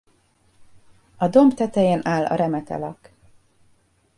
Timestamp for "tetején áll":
1.53-2.25